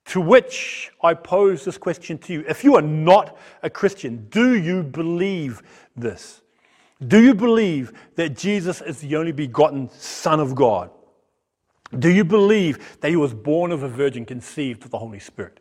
[0.05, 2.45] To which I pose this question to you.
[2.47, 5.63] If you are not a Christian, do you believe
[5.95, 6.41] this?
[7.05, 10.91] Do you believe that Jesus is the only begotten Son of God?
[11.99, 15.59] Do you believe that he was born of a virgin, conceived of the Holy Spirit?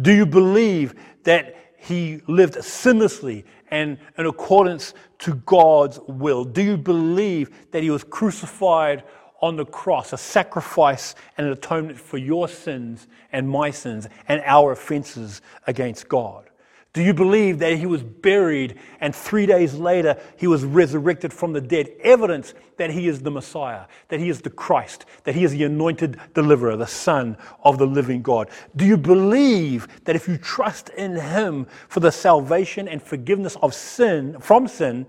[0.00, 6.44] Do you believe that he lived sinlessly and in accordance to God's will?
[6.44, 9.02] Do you believe that he was crucified
[9.40, 14.40] on the cross, a sacrifice and an atonement for your sins and my sins and
[14.44, 16.48] our offenses against God?
[16.94, 21.54] Do you believe that he was buried and three days later he was resurrected from
[21.54, 21.88] the dead?
[22.02, 25.64] Evidence that he is the Messiah, that he is the Christ, that he is the
[25.64, 28.50] anointed deliverer, the Son of the living God.
[28.76, 33.72] Do you believe that if you trust in him for the salvation and forgiveness of
[33.72, 35.06] sin, from sin,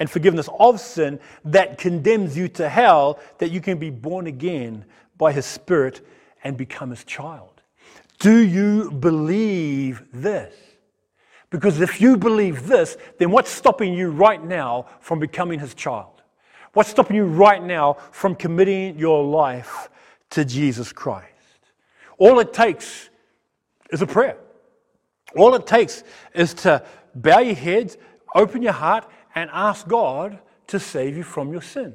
[0.00, 4.84] and forgiveness of sin that condemns you to hell, that you can be born again
[5.18, 6.04] by his Spirit
[6.42, 7.62] and become his child?
[8.18, 10.65] Do you believe this?
[11.50, 16.22] Because if you believe this, then what's stopping you right now from becoming his child?
[16.72, 19.88] What's stopping you right now from committing your life
[20.30, 21.32] to Jesus Christ?
[22.18, 23.08] All it takes
[23.90, 24.36] is a prayer.
[25.36, 26.02] All it takes
[26.34, 27.96] is to bow your heads,
[28.34, 31.94] open your heart, and ask God to save you from your sin.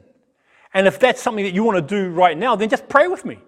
[0.73, 3.25] And if that's something that you want to do right now, then just pray with
[3.25, 3.39] me.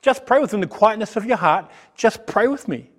[0.00, 1.70] Just pray with the quietness of your heart.
[1.94, 2.90] Just pray with me.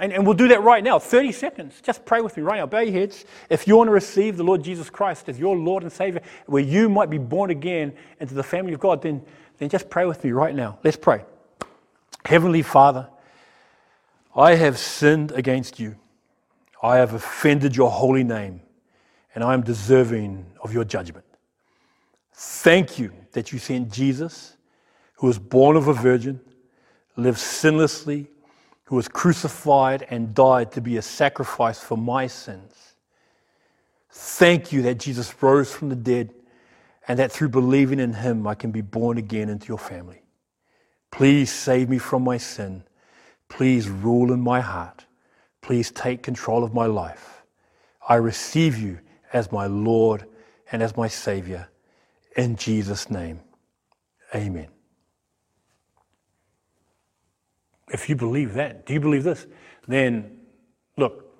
[0.00, 1.80] And, and we'll do that right now, 30 seconds.
[1.80, 2.66] Just pray with me right now.
[2.66, 3.24] Bow your heads.
[3.48, 6.62] If you want to receive the Lord Jesus Christ as your Lord and Savior, where
[6.62, 9.24] you might be born again into the family of God, then,
[9.58, 10.78] then just pray with me right now.
[10.82, 11.24] Let's pray.
[12.24, 13.08] Heavenly Father,
[14.34, 15.96] I have sinned against you.
[16.82, 18.62] I have offended your holy name,
[19.34, 21.24] and I am deserving of your judgment.
[22.32, 24.56] Thank you that you sent Jesus,
[25.14, 26.40] who was born of a virgin,
[27.16, 28.26] lived sinlessly
[28.84, 32.94] who was crucified and died to be a sacrifice for my sins.
[34.10, 36.30] Thank you that Jesus rose from the dead
[37.08, 40.22] and that through believing in him, I can be born again into your family.
[41.10, 42.84] Please save me from my sin.
[43.48, 45.04] Please rule in my heart.
[45.60, 47.42] Please take control of my life.
[48.08, 49.00] I receive you
[49.32, 50.26] as my Lord
[50.72, 51.68] and as my Savior.
[52.36, 53.40] In Jesus' name,
[54.34, 54.73] amen.
[57.94, 59.46] If you believe that, do you believe this?
[59.86, 60.40] Then,
[60.96, 61.32] look,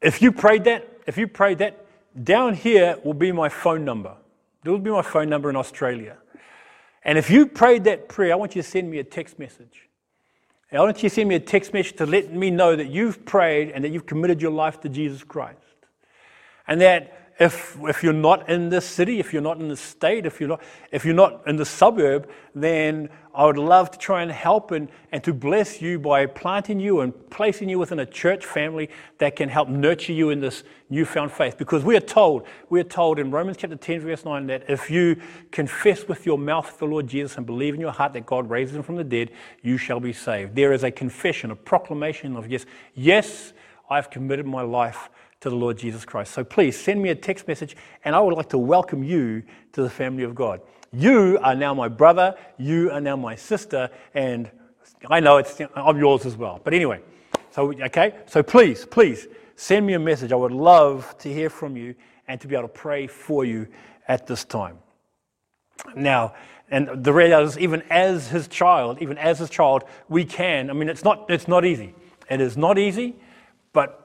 [0.00, 1.84] if you prayed that, if you prayed that,
[2.22, 4.14] down here will be my phone number.
[4.62, 6.18] There will be my phone number in Australia.
[7.02, 9.88] And if you prayed that prayer, I want you to send me a text message.
[10.70, 13.24] I want you to send me a text message to let me know that you've
[13.24, 15.58] prayed and that you've committed your life to Jesus Christ.
[16.68, 20.24] And that if, if you're not in this city, if you're not in the state,
[20.24, 20.62] if you're not,
[20.92, 24.88] if you're not in the suburb, then I would love to try and help and,
[25.10, 29.34] and to bless you by planting you and placing you within a church family that
[29.34, 31.58] can help nurture you in this newfound faith.
[31.58, 34.88] Because we are told, we are told in Romans chapter 10, verse 9, that if
[34.88, 35.16] you
[35.50, 38.76] confess with your mouth the Lord Jesus and believe in your heart that God raised
[38.76, 40.54] him from the dead, you shall be saved.
[40.54, 42.64] There is a confession, a proclamation of yes,
[42.94, 43.52] yes,
[43.90, 45.10] I've committed my life
[45.44, 46.32] to the Lord Jesus Christ.
[46.32, 47.76] So please send me a text message,
[48.06, 49.42] and I would like to welcome you
[49.72, 50.62] to the family of God.
[50.90, 54.50] You are now my brother, you are now my sister, and
[55.10, 56.62] I know it's, I'm yours as well.
[56.64, 57.02] But anyway,
[57.50, 60.32] so, okay, so please, please send me a message.
[60.32, 61.94] I would love to hear from you
[62.26, 63.68] and to be able to pray for you
[64.08, 64.78] at this time.
[65.94, 66.32] Now,
[66.70, 70.70] and the reality is, even as his child, even as his child, we can.
[70.70, 71.94] I mean, it's not, it's not easy.
[72.30, 73.16] It is not easy,
[73.74, 74.03] but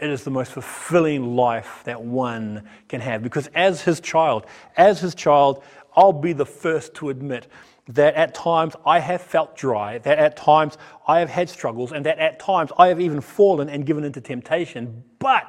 [0.00, 3.22] it is the most fulfilling life that one can have.
[3.22, 4.46] Because as his child,
[4.76, 5.62] as his child,
[5.96, 7.48] I'll be the first to admit
[7.88, 10.76] that at times I have felt dry, that at times
[11.06, 14.20] I have had struggles, and that at times I have even fallen and given into
[14.20, 15.02] temptation.
[15.18, 15.46] But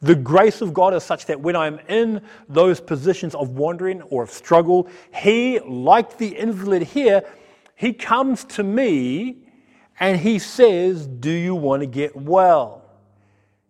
[0.00, 4.22] the grace of God is such that when I'm in those positions of wandering or
[4.22, 7.22] of struggle, He, like the invalid here,
[7.74, 9.36] He comes to me
[10.00, 12.87] and He says, Do you want to get well?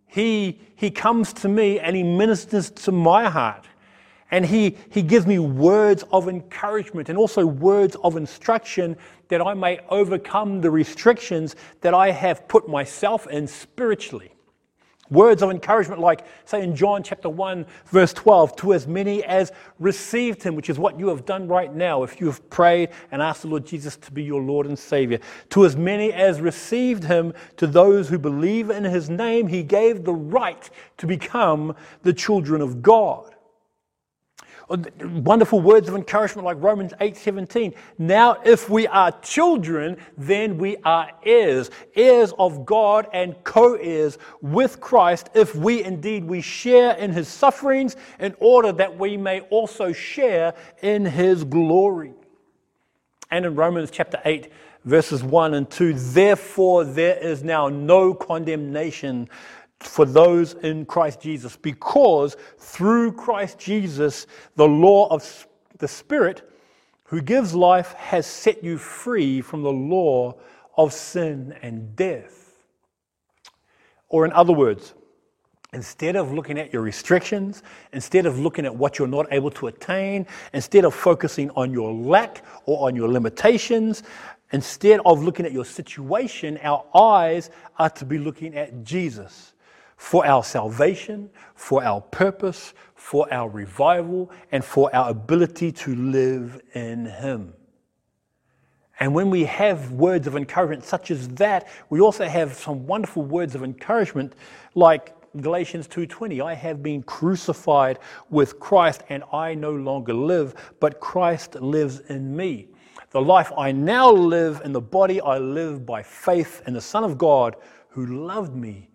[0.09, 3.65] He, he comes to me and he ministers to my heart.
[4.31, 8.97] And he, he gives me words of encouragement and also words of instruction
[9.27, 14.31] that I may overcome the restrictions that I have put myself in spiritually.
[15.11, 19.51] Words of encouragement, like, say, in John chapter 1, verse 12, to as many as
[19.79, 23.21] received him, which is what you have done right now if you have prayed and
[23.21, 25.19] asked the Lord Jesus to be your Lord and Savior.
[25.49, 30.03] To as many as received him, to those who believe in his name, he gave
[30.03, 33.35] the right to become the children of God
[34.69, 37.73] wonderful words of encouragement like Romans 8:17.
[37.97, 44.79] Now if we are children, then we are heirs, heirs of God and co-heirs with
[44.79, 49.91] Christ if we indeed we share in his sufferings in order that we may also
[49.91, 52.13] share in his glory.
[53.31, 54.51] And in Romans chapter 8
[54.85, 59.29] verses 1 and 2, therefore there is now no condemnation
[59.79, 66.49] for those in Christ Jesus, because through Christ Jesus, the law of the Spirit
[67.05, 70.35] who gives life has set you free from the law
[70.77, 72.53] of sin and death.
[74.09, 74.93] Or, in other words,
[75.71, 77.61] Instead of looking at your restrictions,
[77.93, 81.93] instead of looking at what you're not able to attain, instead of focusing on your
[81.93, 84.01] lack or on your limitations,
[84.51, 89.53] instead of looking at your situation, our eyes are to be looking at Jesus
[89.99, 96.61] for our salvation, for our purpose, for our revival, and for our ability to live
[96.73, 97.53] in Him.
[99.01, 103.23] And when we have words of encouragement such as that, we also have some wonderful
[103.23, 104.33] words of encouragement
[104.73, 111.01] like Galatians 2:20, I have been crucified with Christ and I no longer live, but
[111.01, 112.69] Christ lives in me.
[113.11, 117.03] The life I now live in the body I live by faith in the Son
[117.03, 117.57] of God
[117.89, 118.88] who loved me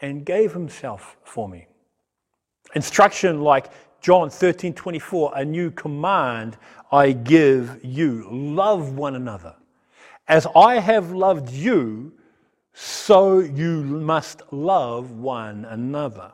[0.00, 1.66] and gave himself for me.
[2.74, 3.70] Instruction like
[4.00, 6.56] John 13 24, a new command
[6.90, 9.54] I give you love one another.
[10.26, 12.12] As I have loved you,
[12.72, 16.32] so you must love one another.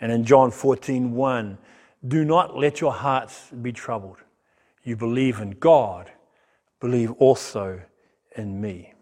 [0.00, 1.58] And in John 14 1,
[2.06, 4.18] do not let your hearts be troubled.
[4.84, 6.10] You believe in God,
[6.80, 7.80] believe also
[8.36, 8.94] in me.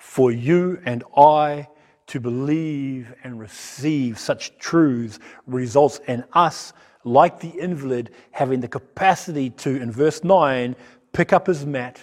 [0.00, 1.68] For you and I
[2.06, 6.72] to believe and receive such truths results in us,
[7.04, 10.74] like the invalid, having the capacity to, in verse 9,
[11.12, 12.00] pick up his mat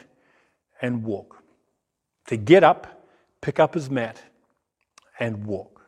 [0.80, 1.44] and walk.
[2.28, 3.08] To get up,
[3.42, 4.22] pick up his mat,
[5.20, 5.82] and walk.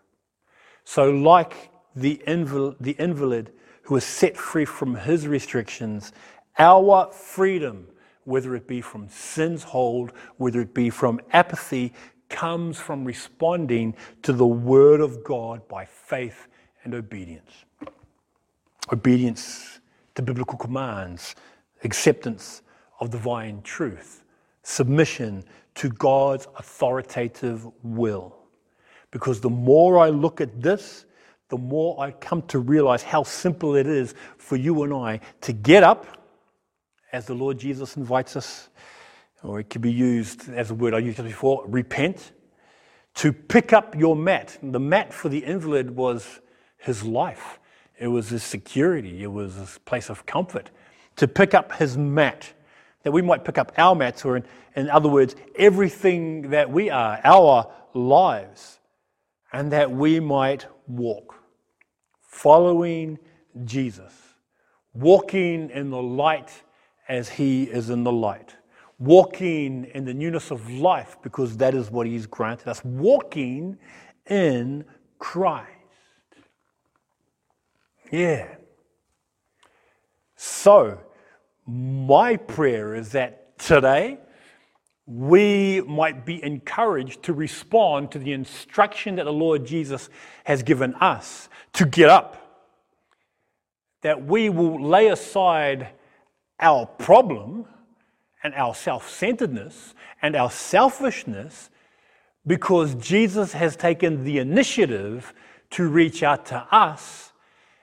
[0.85, 3.51] So, like the invalid, the invalid
[3.83, 6.11] who is set free from his restrictions,
[6.57, 7.87] our freedom,
[8.29, 11.93] whether it be from sin's hold, whether it be from apathy,
[12.29, 16.47] comes from responding to the Word of God by faith
[16.83, 17.51] and obedience.
[18.93, 19.79] Obedience
[20.15, 21.35] to biblical commands,
[21.83, 22.61] acceptance
[22.99, 24.23] of divine truth,
[24.63, 25.43] submission
[25.75, 28.35] to God's authoritative will.
[29.11, 31.05] Because the more I look at this,
[31.49, 35.53] the more I come to realize how simple it is for you and I to
[35.53, 36.18] get up,
[37.11, 38.69] as the Lord Jesus invites us,
[39.43, 42.31] or it could be used as a word I used before, repent,
[43.15, 44.57] to pick up your mat.
[44.61, 46.39] The mat for the invalid was
[46.77, 47.59] his life,
[47.97, 50.71] it was his security, it was his place of comfort.
[51.17, 52.53] To pick up his mat,
[53.03, 54.45] that we might pick up our mats, or in,
[54.75, 58.79] in other words, everything that we are, our lives,
[59.51, 61.35] and that we might walk,
[62.21, 63.19] following
[63.65, 64.13] Jesus,
[64.93, 66.63] walking in the light
[67.09, 68.55] as he is in the light
[68.99, 72.83] walking in the newness of life because that is what He's granted us.
[72.83, 73.77] Walking
[74.27, 74.85] in
[75.17, 75.71] Christ.
[78.11, 78.47] Yeah.
[80.35, 80.99] So,
[81.65, 84.17] my prayer is that today
[85.05, 90.09] we might be encouraged to respond to the instruction that the Lord Jesus
[90.43, 92.35] has given us to get up.
[94.01, 95.89] That we will lay aside
[96.59, 97.65] our problem
[98.43, 101.69] and our self centeredness and our selfishness
[102.45, 105.33] because Jesus has taken the initiative
[105.71, 107.31] to reach out to us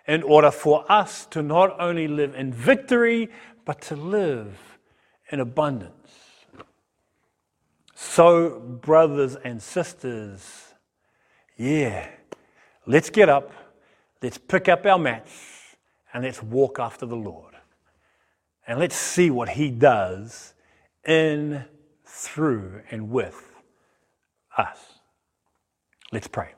[0.06, 3.28] in order for us to not only live in victory,
[3.64, 4.78] but to live
[5.30, 5.92] in abundance.
[7.94, 10.74] So, brothers and sisters,
[11.56, 12.08] yeah,
[12.86, 13.52] let's get up,
[14.22, 15.76] let's pick up our mats,
[16.12, 17.55] and let's walk after the Lord.
[18.66, 20.54] And let's see what he does
[21.06, 21.64] in,
[22.04, 23.54] through, and with
[24.56, 24.78] us.
[26.12, 26.54] Let's pray.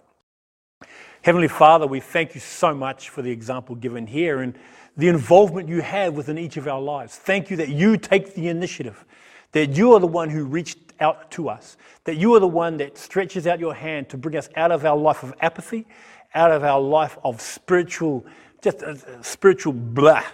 [1.23, 4.59] Heavenly Father, we thank you so much for the example given here and
[4.97, 7.17] the involvement you have within each of our lives.
[7.17, 9.05] Thank you that you take the initiative,
[9.53, 12.77] that you are the one who reached out to us, that you are the one
[12.79, 15.87] that stretches out your hand to bring us out of our life of apathy,
[16.35, 18.25] out of our life of spiritual,
[18.63, 20.25] just uh, spiritual blah,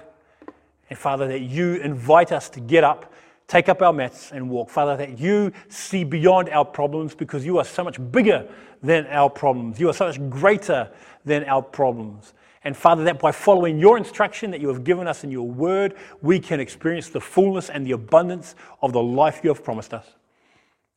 [0.94, 3.12] and Father, that you invite us to get up,
[3.48, 4.70] take up our mats, and walk.
[4.70, 8.48] Father, that you see beyond our problems because you are so much bigger
[8.80, 9.80] than our problems.
[9.80, 10.88] You are so much greater
[11.24, 12.32] than our problems.
[12.62, 15.96] And Father, that by following your instruction that you have given us in your word,
[16.22, 20.06] we can experience the fullness and the abundance of the life you have promised us.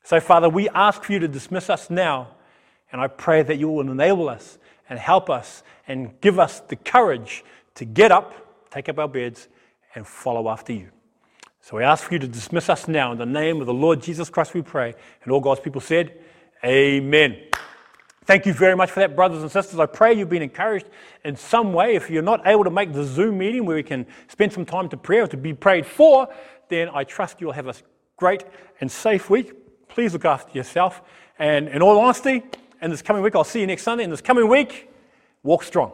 [0.04, 2.36] So, Father, we ask for you to dismiss us now,
[2.92, 4.60] and I pray that you will enable us
[4.92, 7.44] and help us and give us the courage
[7.74, 8.36] to get up,
[8.70, 9.48] take up our beds,
[9.98, 10.90] and follow after you.
[11.60, 14.02] So we ask for you to dismiss us now in the name of the Lord
[14.02, 14.94] Jesus Christ, we pray.
[15.24, 16.18] And all God's people said,
[16.64, 17.38] Amen.
[18.24, 19.80] Thank you very much for that, brothers and sisters.
[19.80, 20.88] I pray you've been encouraged
[21.24, 21.96] in some way.
[21.96, 24.88] If you're not able to make the Zoom meeting where we can spend some time
[24.90, 26.28] to pray or to be prayed for,
[26.70, 27.74] then I trust you'll have a
[28.18, 28.44] great
[28.80, 29.88] and safe week.
[29.88, 31.02] Please look after yourself.
[31.40, 32.44] And in all honesty,
[32.82, 34.04] in this coming week, I'll see you next Sunday.
[34.04, 34.90] In this coming week,
[35.44, 35.94] walk strong.